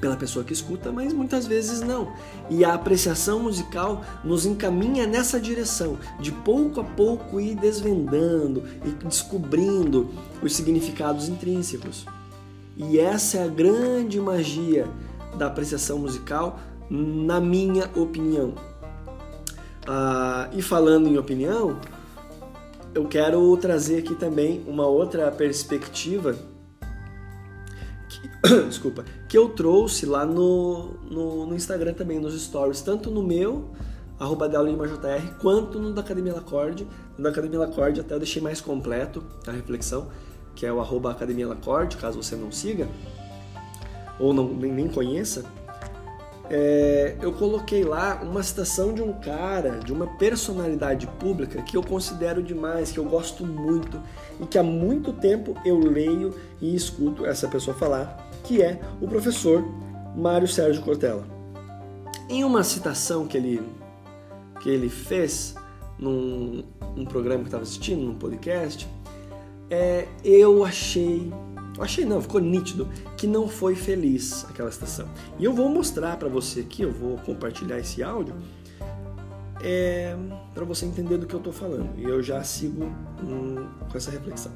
pela 0.00 0.16
pessoa 0.16 0.44
que 0.44 0.52
escuta, 0.52 0.92
mas 0.92 1.12
muitas 1.12 1.46
vezes 1.46 1.80
não. 1.80 2.12
E 2.48 2.64
a 2.64 2.74
apreciação 2.74 3.40
musical 3.40 4.04
nos 4.22 4.46
encaminha 4.46 5.06
nessa 5.06 5.40
direção, 5.40 5.98
de 6.20 6.30
pouco 6.30 6.80
a 6.80 6.84
pouco 6.84 7.40
ir 7.40 7.56
desvendando 7.56 8.62
e 8.84 8.90
descobrindo 9.04 10.08
os 10.42 10.54
significados 10.54 11.28
intrínsecos. 11.28 12.06
E 12.76 12.98
essa 12.98 13.38
é 13.38 13.44
a 13.44 13.48
grande 13.48 14.20
magia 14.20 14.86
da 15.38 15.46
apreciação 15.46 15.98
musical, 15.98 16.58
na 16.90 17.40
minha 17.40 17.88
opinião. 17.94 18.54
Ah, 19.86 20.50
e 20.52 20.60
falando 20.60 21.08
em 21.08 21.16
opinião, 21.16 21.78
eu 22.94 23.06
quero 23.06 23.56
trazer 23.56 24.00
aqui 24.00 24.14
também 24.14 24.62
uma 24.66 24.86
outra 24.86 25.30
perspectiva 25.30 26.36
desculpa, 28.68 29.04
que 29.28 29.36
eu 29.36 29.48
trouxe 29.48 30.06
lá 30.06 30.24
no, 30.24 30.94
no, 31.10 31.46
no, 31.46 31.54
Instagram 31.54 31.92
também, 31.94 32.18
nos 32.18 32.40
stories, 32.40 32.80
tanto 32.80 33.10
no 33.10 33.22
meu, 33.22 33.70
arroba 34.18 34.48
JR, 34.48 35.34
quanto 35.40 35.78
no 35.78 35.92
da 35.92 36.00
Academia 36.00 36.34
Lacorde. 36.34 36.86
No 37.16 37.24
da 37.24 37.30
Academia 37.30 37.58
Lacorde 37.58 38.00
até 38.00 38.14
eu 38.14 38.18
deixei 38.18 38.40
mais 38.40 38.60
completo 38.60 39.22
a 39.46 39.50
reflexão, 39.50 40.08
que 40.54 40.64
é 40.64 40.72
o 40.72 40.80
arroba 40.80 41.10
Academia 41.10 41.48
Lacorde, 41.48 41.96
caso 41.96 42.22
você 42.22 42.36
não 42.36 42.52
siga, 42.52 42.88
ou 44.18 44.32
não, 44.32 44.48
nem, 44.48 44.72
nem 44.72 44.88
conheça. 44.88 45.44
É, 46.50 47.14
eu 47.20 47.32
coloquei 47.32 47.84
lá 47.84 48.20
uma 48.22 48.42
citação 48.42 48.94
de 48.94 49.02
um 49.02 49.12
cara, 49.12 49.80
de 49.80 49.92
uma 49.92 50.06
personalidade 50.06 51.06
pública 51.06 51.60
que 51.60 51.76
eu 51.76 51.82
considero 51.82 52.42
demais, 52.42 52.90
que 52.90 52.98
eu 52.98 53.04
gosto 53.04 53.44
muito 53.44 54.00
e 54.40 54.46
que 54.46 54.56
há 54.56 54.62
muito 54.62 55.12
tempo 55.12 55.54
eu 55.62 55.78
leio 55.78 56.34
e 56.60 56.74
escuto 56.74 57.26
essa 57.26 57.46
pessoa 57.48 57.76
falar 57.76 58.30
que 58.44 58.62
é 58.62 58.80
o 58.98 59.06
professor 59.06 59.62
Mário 60.16 60.48
Sérgio 60.48 60.82
Cortella. 60.82 61.26
Em 62.30 62.44
uma 62.44 62.64
citação 62.64 63.26
que 63.26 63.36
ele, 63.36 63.62
que 64.60 64.70
ele 64.70 64.88
fez 64.88 65.54
num 65.98 66.64
um 66.96 67.04
programa 67.04 67.40
que 67.40 67.48
estava 67.48 67.62
assistindo, 67.62 68.02
num 68.02 68.14
podcast, 68.14 68.88
é, 69.70 70.08
eu 70.24 70.64
achei, 70.64 71.32
achei 71.82 72.04
não, 72.04 72.20
ficou 72.20 72.40
nítido 72.40 72.88
que 73.16 73.26
não 73.26 73.48
foi 73.48 73.74
feliz 73.74 74.44
aquela 74.48 74.70
citação. 74.70 75.08
E 75.38 75.44
eu 75.44 75.52
vou 75.52 75.68
mostrar 75.68 76.16
para 76.16 76.28
você 76.28 76.60
aqui, 76.60 76.82
eu 76.82 76.92
vou 76.92 77.16
compartilhar 77.18 77.78
esse 77.78 78.02
áudio 78.02 78.34
é, 79.62 80.16
para 80.54 80.64
você 80.64 80.86
entender 80.86 81.18
do 81.18 81.26
que 81.26 81.34
eu 81.34 81.38
estou 81.38 81.52
falando. 81.52 81.98
E 81.98 82.04
eu 82.04 82.22
já 82.22 82.42
sigo 82.44 82.84
hum, 83.22 83.68
com 83.90 83.96
essa 83.96 84.10
reflexão. 84.10 84.52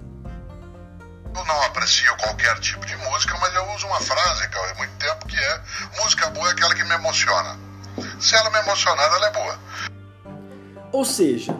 Eu 1.34 1.44
não 1.46 1.62
aprecio 1.62 2.14
qualquer 2.18 2.58
tipo 2.60 2.84
de 2.84 2.94
música, 2.96 3.36
mas 3.38 3.54
eu 3.54 3.74
uso 3.74 3.86
uma 3.86 4.00
frase 4.00 4.48
que 4.48 4.58
há 4.58 4.74
muito 4.74 4.92
tempo 4.98 5.26
que 5.26 5.36
é 5.36 5.62
música 6.02 6.28
boa 6.30 6.48
é 6.48 6.52
aquela 6.52 6.74
que 6.74 6.84
me 6.84 6.94
emociona. 6.94 7.58
Se 8.20 8.34
ela 8.34 8.50
me 8.50 8.58
emocionar, 8.58 9.12
ela 9.12 9.26
é 9.26 9.30
boa. 9.30 9.58
Ou 10.92 11.04
seja, 11.04 11.56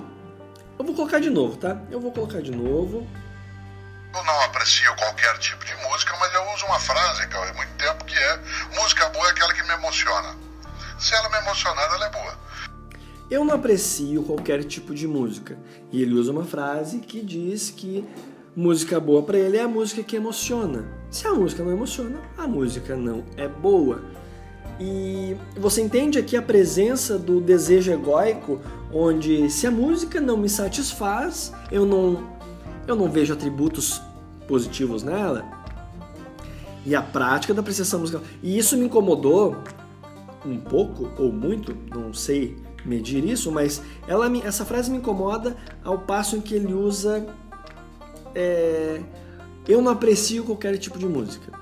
eu 0.79 0.85
vou 0.85 0.95
colocar 0.95 1.21
de 1.21 1.31
novo, 1.31 1.57
tá? 1.57 1.79
Eu 1.91 2.01
vou 2.01 2.13
colocar 2.13 2.43
de 2.43 2.51
novo. 2.51 3.07
Eu 4.15 4.25
não 4.25 4.41
aprecio 4.43 4.95
qualquer 4.97 5.39
tipo 5.39 5.65
de 5.65 5.75
música, 5.77 6.15
mas 6.19 6.33
eu 6.35 6.53
uso 6.53 6.67
uma 6.67 6.79
frase 6.79 7.27
que 7.27 7.37
há 7.37 7.55
muito 7.55 7.73
tempo 7.77 8.05
que 8.05 8.17
é 8.17 8.41
música 8.75 9.09
boa 9.09 9.27
é 9.27 9.31
aquela 9.31 9.55
que 9.55 9.63
me 9.63 9.73
emociona. 9.75 10.37
Se 10.99 11.15
ela 11.15 11.29
me 11.29 11.39
emocionar, 11.39 11.93
ela 11.95 12.07
é 12.07 12.11
boa. 12.11 12.39
Eu 13.31 13.45
não 13.45 13.55
aprecio 13.55 14.23
qualquer 14.25 14.65
tipo 14.65 14.95
de 14.95 15.07
música. 15.07 15.59
E 15.91 16.03
ele 16.03 16.15
usa 16.15 16.31
uma 16.31 16.45
frase 16.45 17.01
que 17.01 17.23
diz 17.23 17.71
que 17.71 18.07
Música 18.55 19.01
boa 19.01 19.23
para 19.23 19.39
ele 19.39 19.57
é 19.57 19.63
a 19.63 19.69
música 19.69 20.03
que 20.03 20.15
emociona. 20.15 20.85
Se 21.11 21.27
a 21.27 21.33
música 21.33 21.65
não 21.65 21.73
emociona, 21.73 22.21
a 22.37 22.47
música 22.47 22.95
não 22.95 23.25
é 23.35 23.49
boa. 23.49 24.03
E 24.79 25.35
você 25.57 25.81
entende 25.81 26.19
aqui 26.19 26.37
a 26.37 26.43
presença 26.43 27.19
do 27.19 27.41
desejo 27.41 27.91
egóico, 27.91 28.61
onde 28.93 29.49
se 29.49 29.67
a 29.67 29.71
música 29.71 30.21
não 30.21 30.37
me 30.37 30.51
satisfaz, 30.51 31.51
eu 31.71 31.87
não 31.87 32.37
eu 32.87 32.97
não 32.97 33.11
vejo 33.11 33.33
atributos 33.33 34.01
positivos 34.47 35.03
nela. 35.03 35.45
E 36.85 36.95
a 36.95 37.03
prática 37.03 37.55
da 37.55 37.61
apreciação 37.61 38.01
musical. 38.01 38.23
E 38.43 38.59
isso 38.59 38.77
me 38.77 38.87
incomodou 38.87 39.57
um 40.45 40.59
pouco 40.59 41.09
ou 41.17 41.33
muito, 41.33 41.77
não 41.95 42.13
sei 42.13 42.57
medir 42.85 43.25
isso, 43.25 43.53
mas 43.53 43.81
ela 44.09 44.27
essa 44.45 44.65
frase 44.65 44.91
me 44.91 44.99
incomoda 44.99 45.57
ao 45.85 45.99
passo 45.99 46.37
em 46.37 46.41
que 46.41 46.55
ele 46.55 46.75
usa 46.75 47.25
é, 48.35 49.01
eu 49.69 49.81
não 49.81 49.93
aprecio 49.93 50.45
qualquer 50.45 50.77
tipo 50.79 50.99
de 50.99 51.07
música. 51.07 51.53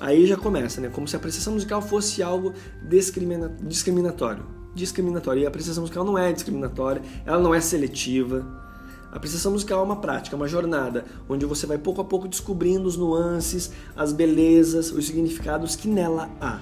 Aí 0.00 0.26
já 0.26 0.36
começa, 0.36 0.80
né? 0.80 0.88
Como 0.88 1.06
se 1.08 1.16
a 1.16 1.18
apreciação 1.18 1.52
musical 1.52 1.82
fosse 1.82 2.22
algo 2.22 2.52
discrimina 2.88 3.48
discriminatório. 3.60 4.44
Discriminatório. 4.74 5.42
E 5.42 5.44
a 5.44 5.48
apreciação 5.48 5.82
musical 5.82 6.04
não 6.04 6.16
é 6.16 6.32
discriminatória, 6.32 7.02
ela 7.26 7.38
não 7.38 7.54
é 7.54 7.60
seletiva. 7.60 8.67
A 9.10 9.16
apreciação 9.16 9.52
musical 9.52 9.80
é 9.80 9.82
uma 9.82 9.96
prática, 9.96 10.36
uma 10.36 10.48
jornada, 10.48 11.04
onde 11.28 11.46
você 11.46 11.66
vai 11.66 11.78
pouco 11.78 12.00
a 12.00 12.04
pouco 12.04 12.28
descobrindo 12.28 12.86
os 12.86 12.96
nuances, 12.96 13.70
as 13.96 14.12
belezas, 14.12 14.92
os 14.92 15.06
significados 15.06 15.74
que 15.74 15.88
nela 15.88 16.28
há. 16.40 16.60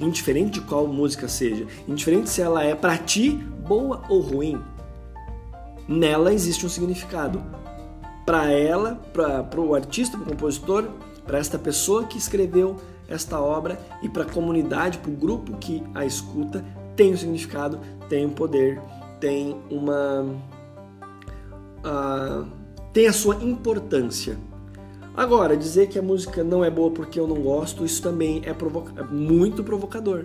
Indiferente 0.00 0.58
de 0.58 0.60
qual 0.62 0.88
música 0.88 1.28
seja, 1.28 1.66
indiferente 1.86 2.28
se 2.28 2.42
ela 2.42 2.64
é 2.64 2.74
para 2.74 2.98
ti 2.98 3.30
boa 3.30 4.02
ou 4.08 4.20
ruim, 4.20 4.60
nela 5.86 6.32
existe 6.32 6.66
um 6.66 6.68
significado 6.68 7.42
para 8.26 8.50
ela, 8.50 9.00
para 9.12 9.60
o 9.60 9.74
artista, 9.74 10.16
para 10.16 10.26
o 10.26 10.30
compositor, 10.30 10.88
para 11.26 11.38
esta 11.38 11.58
pessoa 11.58 12.04
que 12.04 12.18
escreveu 12.18 12.76
esta 13.08 13.40
obra 13.40 13.78
e 14.02 14.08
para 14.08 14.22
a 14.22 14.26
comunidade, 14.26 14.98
para 14.98 15.10
o 15.10 15.14
grupo 15.14 15.56
que 15.58 15.82
a 15.94 16.04
escuta, 16.04 16.64
tem 16.96 17.12
um 17.12 17.16
significado, 17.16 17.78
tem 18.08 18.26
um 18.26 18.30
poder, 18.30 18.80
tem 19.20 19.56
uma. 19.70 20.26
Uh, 21.84 22.46
tem 22.92 23.06
a 23.06 23.12
sua 23.12 23.36
importância. 23.42 24.38
Agora, 25.16 25.56
dizer 25.56 25.88
que 25.88 25.98
a 25.98 26.02
música 26.02 26.42
não 26.42 26.64
é 26.64 26.70
boa 26.70 26.90
porque 26.90 27.20
eu 27.20 27.26
não 27.28 27.36
gosto, 27.36 27.84
isso 27.84 28.02
também 28.02 28.42
é, 28.44 28.52
provoca 28.52 29.00
é 29.00 29.04
muito 29.04 29.62
provocador. 29.62 30.24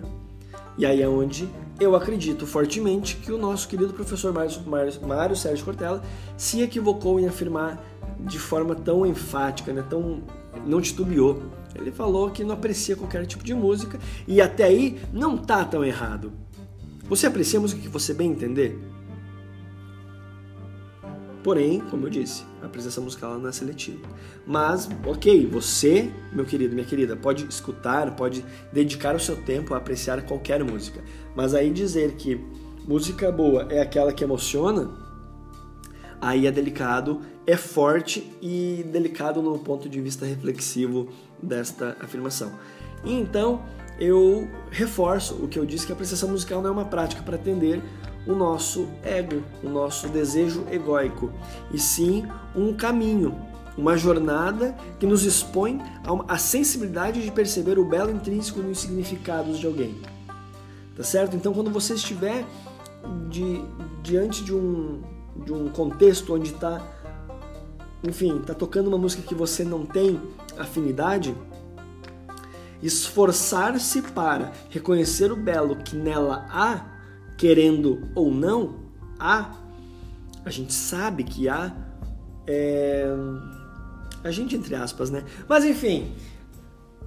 E 0.76 0.86
aí 0.86 1.02
é 1.02 1.08
onde 1.08 1.48
eu 1.78 1.94
acredito 1.94 2.46
fortemente 2.46 3.16
que 3.16 3.30
o 3.30 3.38
nosso 3.38 3.68
querido 3.68 3.92
professor 3.92 4.32
Mário 4.32 5.36
Sérgio 5.36 5.64
Cortella 5.64 6.02
se 6.36 6.60
equivocou 6.62 7.20
em 7.20 7.26
afirmar 7.26 7.80
de 8.20 8.38
forma 8.38 8.74
tão 8.74 9.06
enfática, 9.06 9.72
né, 9.72 9.84
tão 9.88 10.22
não 10.66 10.80
titubeou. 10.80 11.42
Ele 11.74 11.90
falou 11.90 12.30
que 12.30 12.42
não 12.42 12.54
aprecia 12.54 12.96
qualquer 12.96 13.24
tipo 13.26 13.44
de 13.44 13.54
música 13.54 13.98
e 14.26 14.40
até 14.40 14.64
aí 14.64 15.00
não 15.12 15.36
tá 15.36 15.64
tão 15.64 15.84
errado. 15.84 16.32
Você 17.08 17.26
aprecia 17.26 17.58
a 17.58 17.62
música 17.62 17.80
que 17.80 17.88
você 17.88 18.12
bem 18.12 18.30
entender? 18.30 18.78
Porém, 21.42 21.80
como 21.80 22.06
eu 22.06 22.10
disse, 22.10 22.44
a 22.62 22.66
apreciação 22.66 23.04
musical 23.04 23.38
não 23.38 23.48
é 23.48 23.52
seletiva. 23.52 24.06
Mas, 24.46 24.88
ok, 25.06 25.46
você, 25.46 26.10
meu 26.32 26.44
querido, 26.44 26.74
minha 26.74 26.86
querida, 26.86 27.16
pode 27.16 27.46
escutar, 27.46 28.14
pode 28.14 28.44
dedicar 28.72 29.14
o 29.14 29.20
seu 29.20 29.36
tempo 29.36 29.72
a 29.72 29.78
apreciar 29.78 30.22
qualquer 30.22 30.62
música. 30.62 31.02
Mas 31.34 31.54
aí 31.54 31.70
dizer 31.70 32.12
que 32.12 32.38
música 32.86 33.32
boa 33.32 33.66
é 33.70 33.80
aquela 33.80 34.12
que 34.12 34.22
emociona, 34.22 34.90
aí 36.20 36.46
é 36.46 36.52
delicado, 36.52 37.22
é 37.46 37.56
forte 37.56 38.30
e 38.42 38.84
delicado 38.92 39.40
no 39.40 39.58
ponto 39.58 39.88
de 39.88 40.00
vista 40.00 40.26
reflexivo 40.26 41.08
desta 41.42 41.96
afirmação. 42.00 42.52
E 43.04 43.12
então 43.12 43.62
eu 43.98 44.48
reforço 44.70 45.34
o 45.34 45.48
que 45.48 45.58
eu 45.58 45.66
disse 45.66 45.84
que 45.84 45.92
a 45.92 45.94
apreciação 45.94 46.28
musical 46.28 46.62
não 46.62 46.70
é 46.70 46.72
uma 46.72 46.84
prática 46.84 47.22
para 47.22 47.36
atender 47.36 47.82
o 48.26 48.34
nosso 48.34 48.88
ego, 49.02 49.42
o 49.62 49.68
nosso 49.68 50.08
desejo 50.08 50.64
egóico, 50.70 51.30
e 51.72 51.78
sim 51.78 52.26
um 52.54 52.72
caminho, 52.74 53.36
uma 53.76 53.96
jornada 53.96 54.74
que 54.98 55.06
nos 55.06 55.24
expõe 55.24 55.80
à 56.28 56.36
sensibilidade 56.36 57.22
de 57.22 57.30
perceber 57.30 57.78
o 57.78 57.84
belo 57.84 58.10
intrínseco 58.10 58.60
nos 58.60 58.80
significados 58.80 59.58
de 59.58 59.66
alguém. 59.66 59.96
Tá 60.96 61.02
certo? 61.02 61.34
Então, 61.34 61.52
quando 61.54 61.70
você 61.70 61.94
estiver 61.94 62.44
de, 63.28 63.64
diante 64.02 64.44
de 64.44 64.54
um, 64.54 65.00
de 65.44 65.52
um 65.52 65.68
contexto 65.68 66.34
onde 66.34 66.52
está, 66.52 66.82
enfim, 68.02 68.38
está 68.38 68.52
tocando 68.52 68.88
uma 68.88 68.98
música 68.98 69.22
que 69.22 69.34
você 69.34 69.64
não 69.64 69.86
tem 69.86 70.20
afinidade, 70.58 71.34
esforçar-se 72.82 74.02
para 74.02 74.52
reconhecer 74.68 75.30
o 75.30 75.36
belo 75.36 75.76
que 75.76 75.96
nela 75.96 76.46
há, 76.50 76.84
querendo 77.36 78.08
ou 78.14 78.32
não, 78.32 78.76
há, 79.18 79.50
a 80.44 80.50
gente 80.50 80.72
sabe 80.72 81.24
que 81.24 81.48
há, 81.48 81.74
é... 82.46 83.06
a 84.24 84.30
gente 84.30 84.56
entre 84.56 84.74
aspas, 84.74 85.10
né? 85.10 85.24
Mas 85.48 85.64
enfim, 85.64 86.14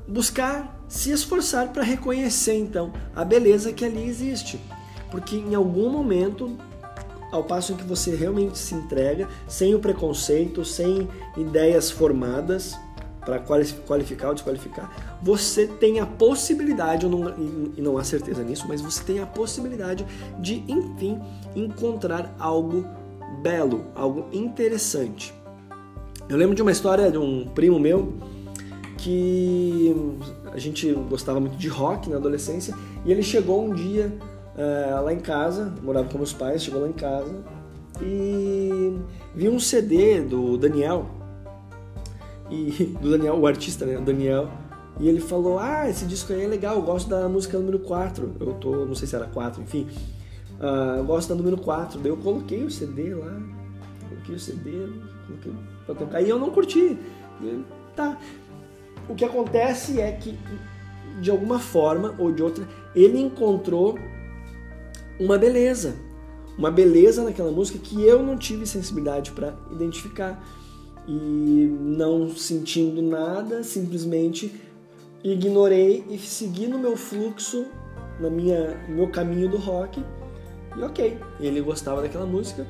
buscar 0.07 0.83
se 0.87 1.11
esforçar 1.11 1.69
para 1.69 1.83
reconhecer 1.83 2.55
então 2.55 2.93
a 3.15 3.25
beleza 3.25 3.73
que 3.73 3.83
ali 3.83 4.07
existe, 4.07 4.59
porque 5.09 5.35
em 5.35 5.55
algum 5.55 5.89
momento 5.89 6.57
ao 7.31 7.43
passo 7.43 7.73
em 7.73 7.75
que 7.75 7.83
você 7.83 8.15
realmente 8.15 8.59
se 8.59 8.75
entrega, 8.75 9.27
sem 9.47 9.73
o 9.73 9.79
preconceito, 9.79 10.63
sem 10.63 11.09
ideias 11.35 11.89
formadas 11.89 12.77
para 13.25 13.39
qualificar 13.39 14.27
ou 14.27 14.33
desqualificar, 14.35 15.12
você 15.23 15.65
tem 15.65 16.01
a 16.01 16.05
possibilidade, 16.05 17.07
não, 17.07 17.33
e 17.77 17.81
não 17.81 17.97
há 17.97 18.03
certeza 18.03 18.43
nisso, 18.43 18.65
mas 18.67 18.81
você 18.81 19.01
tem 19.05 19.19
a 19.19 19.25
possibilidade 19.25 20.05
de, 20.37 20.65
enfim, 20.67 21.17
encontrar 21.55 22.35
algo 22.37 22.85
belo, 23.41 23.85
algo 23.95 24.27
interessante. 24.33 25.33
Eu 26.27 26.35
lembro 26.35 26.53
de 26.53 26.61
uma 26.61 26.73
história 26.73 27.09
de 27.09 27.17
um 27.17 27.47
primo 27.55 27.79
meu 27.79 28.15
que 28.97 29.95
a 30.51 30.59
gente 30.59 30.91
gostava 31.09 31.39
muito 31.39 31.55
de 31.55 31.69
rock 31.69 32.09
na 32.09 32.17
adolescência 32.17 32.75
e 33.05 33.11
ele 33.11 33.23
chegou 33.23 33.63
um 33.63 33.73
dia 33.73 34.13
uh, 34.57 35.05
lá 35.05 35.13
em 35.13 35.19
casa, 35.19 35.73
morava 35.81 36.09
com 36.09 36.17
meus 36.17 36.33
pais, 36.33 36.63
chegou 36.63 36.81
lá 36.81 36.89
em 36.89 36.93
casa 36.93 37.33
e 38.01 38.97
viu 39.33 39.53
um 39.53 39.59
CD 39.59 40.19
do 40.19 40.57
Daniel 40.57 41.07
e 42.49 42.71
do 43.01 43.11
Daniel, 43.11 43.39
o 43.39 43.47
artista, 43.47 43.85
né, 43.85 43.97
Daniel, 43.99 44.49
e 44.99 45.07
ele 45.07 45.19
falou: 45.19 45.59
"Ah, 45.59 45.89
esse 45.89 46.05
disco 46.05 46.33
aí 46.33 46.43
é 46.43 46.47
legal, 46.47 46.75
eu 46.75 46.81
gosto 46.81 47.09
da 47.09 47.27
música 47.27 47.57
número 47.57 47.79
4". 47.79 48.35
Eu 48.39 48.53
tô, 48.53 48.85
não 48.85 48.95
sei 48.95 49.07
se 49.07 49.15
era 49.15 49.25
4, 49.25 49.61
enfim. 49.61 49.87
Uh, 50.59 50.97
eu 50.97 51.05
gosto 51.05 51.29
da 51.29 51.35
número 51.35 51.57
4. 51.57 51.99
Daí 51.99 52.11
eu 52.11 52.17
coloquei 52.17 52.63
o 52.63 52.71
CD 52.71 53.13
lá, 53.15 53.41
coloquei 54.07 54.35
o 54.35 54.39
CD, 54.39 54.71
coloquei 55.27 55.53
pra 55.85 55.95
tocar 55.95 56.21
e 56.21 56.29
eu 56.29 56.39
não 56.39 56.51
curti. 56.51 56.97
Tá. 57.95 58.17
O 59.09 59.15
que 59.15 59.25
acontece 59.25 59.99
é 59.99 60.11
que 60.11 60.37
de 61.21 61.29
alguma 61.29 61.59
forma 61.59 62.15
ou 62.17 62.31
de 62.31 62.41
outra 62.41 62.67
ele 62.95 63.19
encontrou 63.19 63.97
uma 65.19 65.37
beleza, 65.37 65.95
uma 66.57 66.71
beleza 66.71 67.23
naquela 67.23 67.51
música 67.51 67.77
que 67.77 68.01
eu 68.01 68.23
não 68.23 68.37
tive 68.37 68.65
sensibilidade 68.65 69.31
para 69.31 69.53
identificar 69.71 70.43
e 71.07 71.67
não 71.81 72.29
sentindo 72.29 73.01
nada, 73.01 73.63
simplesmente 73.63 74.53
ignorei 75.23 76.03
e 76.09 76.17
segui 76.17 76.67
no 76.67 76.77
meu 76.77 76.97
fluxo, 76.97 77.65
na 78.19 78.29
minha 78.29 78.77
meu 78.89 79.07
caminho 79.07 79.49
do 79.49 79.57
rock. 79.57 80.03
E 80.75 80.83
ok, 80.83 81.17
ele 81.39 81.61
gostava 81.61 82.01
daquela 82.01 82.25
música. 82.25 82.67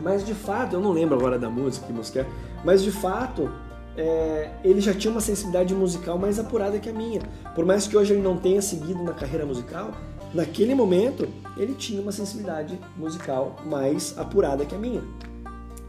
Mas 0.00 0.26
de 0.26 0.34
fato, 0.34 0.74
eu 0.76 0.80
não 0.80 0.92
lembro 0.92 1.16
agora 1.16 1.38
da 1.38 1.48
música, 1.48 1.86
que 1.86 1.92
música 1.92 2.20
é, 2.20 2.26
mas 2.64 2.82
de 2.82 2.90
fato, 2.90 3.50
é, 3.96 4.50
ele 4.62 4.80
já 4.80 4.92
tinha 4.92 5.10
uma 5.10 5.20
sensibilidade 5.20 5.74
musical 5.74 6.18
mais 6.18 6.38
apurada 6.38 6.78
que 6.78 6.88
a 6.88 6.92
minha. 6.92 7.20
Por 7.54 7.64
mais 7.64 7.86
que 7.86 7.96
hoje 7.96 8.12
ele 8.12 8.22
não 8.22 8.36
tenha 8.36 8.60
seguido 8.60 9.02
na 9.02 9.12
carreira 9.12 9.46
musical, 9.46 9.92
naquele 10.34 10.74
momento 10.74 11.26
ele 11.56 11.74
tinha 11.74 12.00
uma 12.00 12.12
sensibilidade 12.12 12.78
musical 12.96 13.56
mais 13.64 14.18
apurada 14.18 14.66
que 14.66 14.74
a 14.74 14.78
minha. 14.78 15.02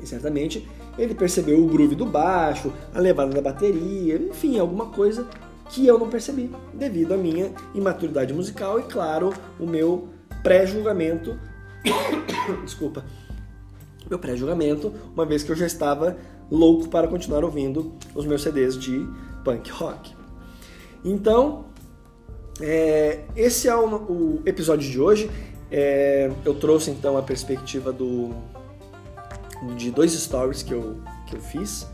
E 0.01 0.07
certamente 0.07 0.67
ele 0.97 1.13
percebeu 1.13 1.61
o 1.61 1.67
groove 1.67 1.95
do 1.95 2.05
baixo, 2.05 2.71
a 2.93 2.99
levada 2.99 3.31
da 3.31 3.41
bateria, 3.41 4.15
enfim, 4.15 4.57
alguma 4.57 4.87
coisa 4.87 5.27
que 5.69 5.85
eu 5.85 5.99
não 5.99 6.09
percebi, 6.09 6.51
devido 6.73 7.13
à 7.13 7.17
minha 7.17 7.51
imaturidade 7.73 8.33
musical 8.33 8.79
e, 8.79 8.83
claro, 8.83 9.33
o 9.59 9.65
meu 9.65 10.09
pré-julgamento. 10.43 11.37
Desculpa. 12.63 13.03
Meu 14.09 14.17
pré-julgamento, 14.17 14.93
uma 15.13 15.25
vez 15.25 15.43
que 15.43 15.51
eu 15.51 15.55
já 15.55 15.65
estava 15.65 16.17
louco 16.49 16.87
para 16.87 17.07
continuar 17.07 17.43
ouvindo 17.43 17.93
os 18.15 18.25
meus 18.25 18.41
CDs 18.41 18.77
de 18.77 19.05
punk 19.43 19.69
rock. 19.71 20.15
Então, 21.03 21.65
é, 22.61 23.25
esse 23.35 23.67
é 23.67 23.75
o, 23.75 23.95
o, 23.95 24.41
episódio 24.45 24.89
de 24.89 24.99
hoje. 24.99 25.29
É, 25.69 26.31
eu 26.45 26.55
trouxe 26.55 26.89
então 26.89 27.17
a 27.17 27.21
perspectiva 27.21 27.91
do, 27.91 28.33
de 29.75 29.91
dois 29.91 30.13
stories 30.13 30.63
que 30.63 30.73
eu, 30.73 30.97
que 31.27 31.35
eu 31.35 31.41
fiz. 31.41 31.87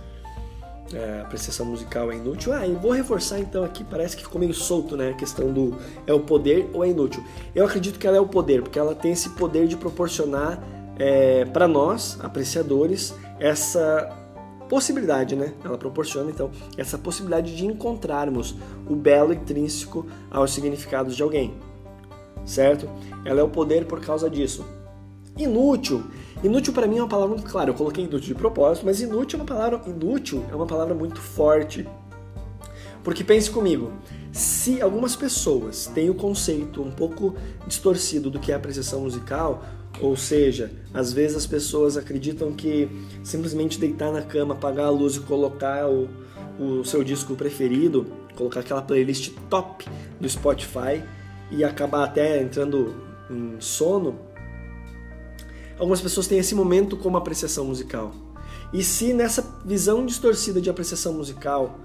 É, 0.94 1.22
apreciação 1.22 1.66
musical 1.66 2.12
é 2.12 2.16
inútil. 2.16 2.54
Ah, 2.54 2.68
e 2.68 2.74
vou 2.74 2.92
reforçar 2.92 3.40
então 3.40 3.64
aqui, 3.64 3.84
parece 3.84 4.16
que 4.16 4.24
ficou 4.24 4.40
meio 4.40 4.54
solto, 4.54 4.96
né? 4.96 5.10
A 5.10 5.14
questão 5.14 5.52
do 5.52 5.76
é 6.06 6.14
o 6.14 6.20
poder 6.20 6.70
ou 6.74 6.84
é 6.84 6.90
inútil. 6.90 7.24
Eu 7.56 7.66
acredito 7.66 7.98
que 7.98 8.06
ela 8.06 8.18
é 8.18 8.20
o 8.20 8.28
poder, 8.28 8.62
porque 8.62 8.78
ela 8.78 8.94
tem 8.94 9.12
esse 9.12 9.30
poder 9.30 9.68
de 9.68 9.76
proporcionar 9.76 10.62
é, 11.00 11.46
para 11.46 11.68
nós, 11.68 12.20
apreciadores, 12.22 13.16
essa 13.40 14.10
possibilidade, 14.70 15.36
né? 15.36 15.54
Ela 15.64 15.78
proporciona 15.78 16.32
então 16.32 16.52
essa 16.78 16.98
possibilidade 16.98 17.56
de 17.56 17.66
encontrarmos 17.66 18.56
o 18.88 18.96
belo 18.96 19.34
intrínseco 19.34 20.06
aos 20.30 20.52
significados 20.52 21.16
de 21.16 21.24
alguém, 21.24 21.56
certo? 22.46 22.90
Ela 23.26 23.42
é 23.42 23.44
o 23.44 23.50
poder 23.50 23.86
por 23.86 24.00
causa 24.00 24.30
disso. 24.30 24.66
Inútil 25.38 26.04
Inútil 26.44 26.74
para 26.74 26.86
mim 26.88 26.98
é 26.98 27.02
uma 27.02 27.08
palavra 27.08 27.36
muito 27.36 27.50
clara. 27.50 27.70
Eu 27.70 27.74
coloquei 27.74 28.04
inútil 28.04 28.28
de 28.28 28.36
propósito, 28.36 28.86
mas 28.86 29.00
inútil 29.00 29.40
é 29.40 29.42
uma 29.42 29.48
palavra 29.48 29.82
inútil 29.88 30.46
é 30.52 30.56
uma 30.56 30.68
palavra 30.68 30.94
muito 30.94 31.22
forte. 31.22 31.88
Porque 33.02 33.24
pense 33.24 33.50
comigo, 33.50 33.92
se 34.32 34.82
algumas 34.82 35.16
pessoas 35.16 35.88
têm 35.88 36.10
o 36.10 36.16
conceito 36.16 36.82
um 36.82 36.92
pouco 36.92 37.36
distorcido 37.66 38.30
do 38.30 38.40
que 38.40 38.52
é 38.52 38.56
apreciação 38.56 39.02
musical, 39.02 39.64
ou 40.02 40.18
seja, 40.18 40.72
às 40.94 41.14
vezes 41.14 41.38
as 41.38 41.46
pessoas 41.46 41.98
acreditam 41.98 42.52
que 42.52 42.90
simplesmente 43.24 43.80
deitar 43.80 44.12
na 44.12 44.22
cama, 44.22 44.54
apagar 44.54 44.88
a 44.88 44.90
luz 44.90 45.16
e 45.16 45.20
colocar 45.22 45.90
o, 45.90 46.10
o 46.60 46.84
seu 46.84 47.04
disco 47.04 47.36
preferido, 47.36 48.08
colocar 48.36 48.62
aquela 48.62 48.82
playlist 48.82 49.32
top 49.50 49.86
do 50.20 50.28
Spotify 50.28 51.04
e 51.52 51.64
acabar 51.64 52.04
até 52.04 52.42
entrando 52.42 52.96
em 53.30 53.56
sono, 53.60 54.18
algumas 55.80 56.02
pessoas 56.02 56.28
têm 56.28 56.40
esse 56.40 56.56
momento 56.56 56.98
como 56.98 57.18
apreciação 57.18 57.66
musical. 57.66 58.12
E 58.72 58.84
se 58.84 59.14
nessa 59.14 59.60
visão 59.64 60.06
distorcida 60.06 60.60
de 60.60 60.70
apreciação 60.70 61.14
musical 61.14 61.80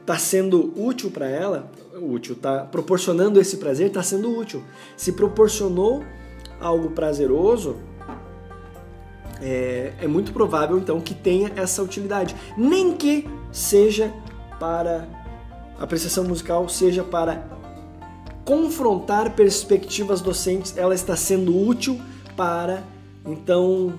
está 0.00 0.14
é, 0.14 0.18
sendo 0.18 0.72
útil 0.76 1.10
para 1.10 1.28
ela, 1.28 1.70
útil, 1.94 2.34
está 2.34 2.64
proporcionando 2.64 3.40
esse 3.40 3.58
prazer, 3.58 3.86
está 3.86 4.02
sendo 4.02 4.36
útil. 4.36 4.62
Se 4.96 5.12
proporcionou 5.12 6.02
algo 6.60 6.90
prazeroso, 6.90 7.76
é, 9.40 9.92
é 10.00 10.06
muito 10.06 10.32
provável 10.32 10.78
então 10.78 11.00
que 11.00 11.14
tenha 11.14 11.52
essa 11.54 11.82
utilidade. 11.82 12.34
Nem 12.56 12.96
que 12.96 13.28
seja 13.52 14.12
para 14.58 15.08
apreciação 15.78 16.24
musical, 16.24 16.68
seja 16.68 17.04
para 17.04 17.48
confrontar 18.44 19.34
perspectivas 19.34 20.20
docentes, 20.20 20.76
ela 20.76 20.94
está 20.94 21.14
sendo 21.16 21.56
útil 21.56 22.00
para 22.36 22.82
então 23.24 23.98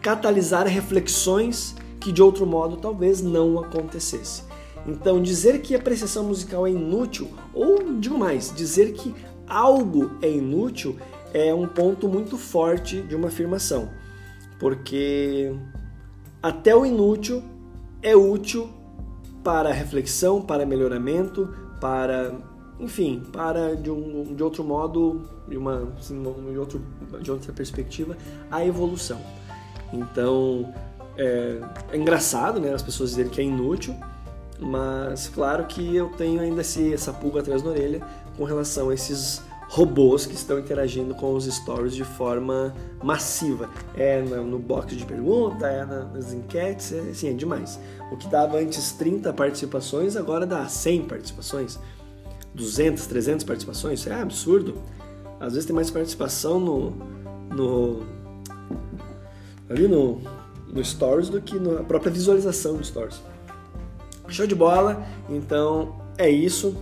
catalisar 0.00 0.66
reflexões 0.66 1.74
que 2.00 2.10
de 2.10 2.22
outro 2.22 2.46
modo 2.46 2.76
talvez 2.76 3.22
não 3.22 3.58
acontecesse. 3.58 4.42
Então, 4.86 5.22
dizer 5.22 5.60
que 5.62 5.74
a 5.74 5.78
apreciação 5.78 6.24
musical 6.24 6.66
é 6.66 6.70
inútil, 6.70 7.28
ou 7.54 7.94
digo 8.00 8.18
mais, 8.18 8.52
dizer 8.52 8.92
que 8.92 9.14
algo 9.46 10.10
é 10.20 10.28
inútil 10.28 10.96
é 11.32 11.54
um 11.54 11.68
ponto 11.68 12.08
muito 12.08 12.36
forte 12.36 13.00
de 13.02 13.14
uma 13.14 13.28
afirmação, 13.28 13.88
porque 14.58 15.54
até 16.42 16.74
o 16.74 16.84
inútil 16.84 17.42
é 18.02 18.16
útil 18.16 18.68
para 19.44 19.72
reflexão, 19.72 20.42
para 20.42 20.66
melhoramento, 20.66 21.48
para 21.80 22.34
enfim, 22.82 23.22
para 23.32 23.76
de, 23.76 23.90
um, 23.90 24.34
de 24.34 24.42
outro 24.42 24.64
modo, 24.64 25.22
de 25.48 25.56
uma 25.56 25.88
assim, 25.98 26.20
de, 26.20 26.58
outro, 26.58 26.82
de 27.20 27.30
outra 27.30 27.52
perspectiva, 27.52 28.16
a 28.50 28.64
evolução. 28.66 29.20
Então 29.92 30.72
é, 31.16 31.60
é, 31.92 31.96
engraçado, 31.96 32.60
né, 32.60 32.72
as 32.74 32.82
pessoas 32.82 33.10
dizerem 33.10 33.30
que 33.30 33.40
é 33.40 33.44
inútil, 33.44 33.94
mas 34.58 35.28
claro 35.28 35.64
que 35.66 35.94
eu 35.94 36.08
tenho 36.10 36.40
ainda 36.40 36.60
esse, 36.60 36.92
essa 36.92 37.12
pulga 37.12 37.40
atrás 37.40 37.62
da 37.62 37.70
orelha 37.70 38.00
com 38.36 38.44
relação 38.44 38.90
a 38.90 38.94
esses 38.94 39.42
robôs 39.68 40.26
que 40.26 40.34
estão 40.34 40.58
interagindo 40.58 41.14
com 41.14 41.32
os 41.32 41.46
stories 41.46 41.94
de 41.94 42.04
forma 42.04 42.74
massiva. 43.02 43.70
É 43.96 44.20
no 44.20 44.58
box 44.58 44.94
de 44.94 45.04
pergunta, 45.06 45.66
é 45.66 45.84
nas 45.84 46.32
enquetes, 46.32 46.92
é, 46.92 47.00
assim, 47.10 47.30
é 47.30 47.32
demais. 47.32 47.78
O 48.10 48.16
que 48.16 48.28
dava 48.28 48.58
antes 48.58 48.92
30 48.92 49.32
participações, 49.32 50.16
agora 50.16 50.46
dá 50.46 50.66
100 50.68 51.04
participações. 51.04 51.78
200, 52.54 53.06
300 53.06 53.44
participações, 53.44 54.00
isso 54.00 54.08
é 54.08 54.20
absurdo. 54.20 54.74
Às 55.40 55.54
vezes 55.54 55.66
tem 55.66 55.74
mais 55.74 55.90
participação 55.90 56.60
no, 56.60 56.90
no 57.50 58.00
ali 59.68 59.88
no, 59.88 60.20
no 60.72 60.84
Stories 60.84 61.28
do 61.28 61.40
que 61.40 61.58
na 61.58 61.82
própria 61.82 62.12
visualização 62.12 62.76
do 62.76 62.84
Stories. 62.84 63.20
Show 64.28 64.46
de 64.46 64.54
bola, 64.54 65.04
então 65.28 65.96
é 66.16 66.30
isso. 66.30 66.76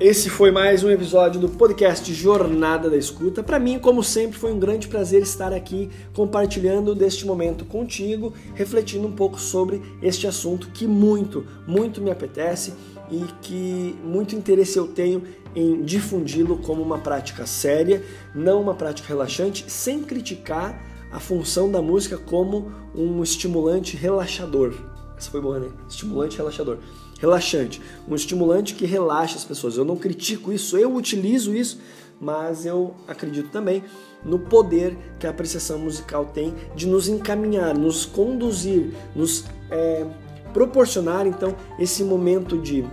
Esse 0.00 0.30
foi 0.30 0.50
mais 0.50 0.82
um 0.82 0.90
episódio 0.90 1.40
do 1.40 1.48
podcast 1.48 2.12
Jornada 2.12 2.90
da 2.90 2.96
Escuta. 2.96 3.40
Para 3.40 3.60
mim, 3.60 3.78
como 3.78 4.02
sempre, 4.02 4.36
foi 4.36 4.52
um 4.52 4.58
grande 4.58 4.88
prazer 4.88 5.22
estar 5.22 5.52
aqui 5.52 5.90
compartilhando 6.12 6.92
deste 6.92 7.24
momento 7.24 7.64
contigo, 7.64 8.32
refletindo 8.54 9.06
um 9.06 9.12
pouco 9.12 9.38
sobre 9.38 9.80
este 10.02 10.26
assunto 10.26 10.70
que 10.70 10.88
muito, 10.88 11.46
muito 11.68 12.00
me 12.00 12.10
apetece 12.10 12.72
e 13.12 13.26
que 13.42 13.94
muito 14.02 14.34
interesse 14.34 14.78
eu 14.78 14.88
tenho 14.88 15.22
em 15.54 15.82
difundi-lo 15.82 16.56
como 16.56 16.82
uma 16.82 16.98
prática 16.98 17.46
séria, 17.46 18.02
não 18.34 18.62
uma 18.62 18.74
prática 18.74 19.06
relaxante, 19.06 19.70
sem 19.70 20.02
criticar 20.02 20.82
a 21.12 21.20
função 21.20 21.70
da 21.70 21.82
música 21.82 22.16
como 22.16 22.72
um 22.94 23.22
estimulante 23.22 23.96
relaxador. 23.98 24.72
Essa 25.16 25.30
foi 25.30 25.42
boa, 25.42 25.60
né? 25.60 25.68
Estimulante 25.86 26.38
relaxador. 26.38 26.78
relaxante, 27.20 27.80
um 28.08 28.14
estimulante 28.16 28.74
que 28.74 28.86
relaxa 28.86 29.36
as 29.36 29.44
pessoas. 29.44 29.76
Eu 29.76 29.84
não 29.84 29.94
critico 29.94 30.52
isso, 30.52 30.76
eu 30.76 30.92
utilizo 30.92 31.54
isso, 31.54 31.78
mas 32.18 32.64
eu 32.64 32.94
acredito 33.06 33.50
também 33.50 33.84
no 34.24 34.38
poder 34.38 34.96
que 35.20 35.26
a 35.26 35.30
apreciação 35.30 35.78
musical 35.78 36.24
tem 36.24 36.54
de 36.74 36.86
nos 36.86 37.08
encaminhar, 37.08 37.76
nos 37.76 38.06
conduzir, 38.06 38.92
nos 39.14 39.44
é, 39.70 40.06
proporcionar 40.52 41.26
então 41.26 41.54
esse 41.78 42.02
momento 42.02 42.58
de 42.58 42.84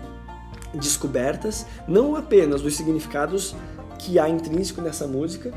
descobertas, 0.73 1.65
não 1.87 2.15
apenas 2.15 2.61
dos 2.61 2.75
significados 2.75 3.55
que 3.97 4.17
há 4.19 4.29
intrínseco 4.29 4.81
nessa 4.81 5.07
música, 5.07 5.53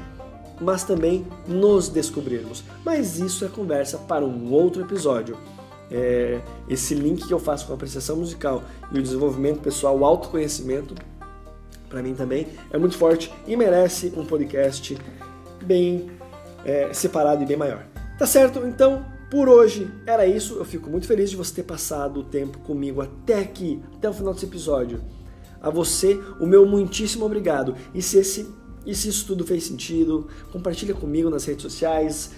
mas 0.60 0.84
também 0.84 1.26
nos 1.46 1.88
descobrirmos. 1.88 2.64
Mas 2.84 3.18
isso 3.18 3.44
é 3.44 3.48
conversa 3.48 3.98
para 3.98 4.24
um 4.24 4.52
outro 4.52 4.82
episódio. 4.82 5.36
É, 5.90 6.40
esse 6.68 6.94
link 6.94 7.26
que 7.26 7.34
eu 7.34 7.38
faço 7.38 7.66
com 7.66 7.72
a 7.72 7.76
apreciação 7.76 8.16
musical 8.16 8.62
e 8.90 8.98
o 8.98 9.02
desenvolvimento 9.02 9.60
pessoal, 9.60 9.98
o 9.98 10.04
autoconhecimento, 10.04 10.94
para 11.88 12.02
mim 12.02 12.14
também 12.14 12.46
é 12.70 12.78
muito 12.78 12.96
forte 12.96 13.32
e 13.46 13.54
merece 13.56 14.12
um 14.16 14.24
podcast 14.24 14.96
bem 15.62 16.10
é, 16.64 16.92
separado 16.92 17.42
e 17.42 17.46
bem 17.46 17.56
maior. 17.56 17.84
Tá 18.18 18.26
certo? 18.26 18.60
Então, 18.66 19.04
por 19.32 19.48
hoje 19.48 19.90
era 20.06 20.26
isso. 20.26 20.56
Eu 20.56 20.64
fico 20.66 20.90
muito 20.90 21.06
feliz 21.06 21.30
de 21.30 21.36
você 21.36 21.54
ter 21.54 21.62
passado 21.62 22.20
o 22.20 22.22
tempo 22.22 22.58
comigo 22.58 23.00
até 23.00 23.38
aqui, 23.38 23.80
até 23.96 24.06
o 24.10 24.12
final 24.12 24.34
desse 24.34 24.44
episódio. 24.44 25.02
A 25.58 25.70
você, 25.70 26.20
o 26.38 26.44
meu 26.44 26.66
muitíssimo 26.66 27.24
obrigado. 27.24 27.74
E 27.94 28.02
se 28.02 28.18
esse 28.18 28.46
e 28.84 28.94
se 28.94 29.08
isso 29.08 29.26
tudo 29.26 29.46
fez 29.46 29.64
sentido, 29.64 30.28
compartilha 30.52 30.92
comigo 30.92 31.30
nas 31.30 31.46
redes 31.46 31.62
sociais, 31.62 32.32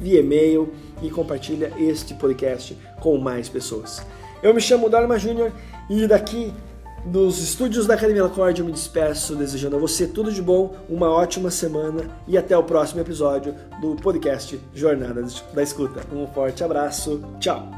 via 0.00 0.18
e-mail 0.18 0.72
e 1.00 1.08
compartilha 1.08 1.72
este 1.78 2.14
podcast 2.14 2.76
com 3.00 3.16
mais 3.16 3.48
pessoas. 3.48 4.04
Eu 4.42 4.52
me 4.52 4.60
chamo 4.60 4.90
Dharma 4.90 5.16
Júnior 5.16 5.52
e 5.88 6.04
daqui 6.08 6.52
dos 7.04 7.38
estúdios 7.38 7.86
da 7.86 7.94
Academia 7.94 8.24
Acorde 8.24 8.60
eu 8.60 8.66
me 8.66 8.72
despeço 8.72 9.36
desejando 9.36 9.76
a 9.76 9.78
você 9.78 10.06
tudo 10.06 10.32
de 10.32 10.40
bom, 10.40 10.74
uma 10.88 11.10
ótima 11.10 11.50
semana 11.50 12.04
e 12.26 12.38
até 12.38 12.56
o 12.56 12.62
próximo 12.62 13.00
episódio 13.00 13.54
do 13.80 13.94
podcast 13.96 14.58
Jornada 14.74 15.24
da 15.52 15.62
Escuta. 15.62 16.02
Um 16.12 16.26
forte 16.26 16.64
abraço, 16.64 17.20
tchau! 17.38 17.68